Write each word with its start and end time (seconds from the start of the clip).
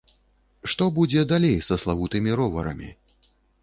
Што 0.73 0.87
будзе 0.95 1.27
далей 1.33 1.55
са 1.69 1.81
славутымі 1.87 2.31
роварамі? 2.43 2.89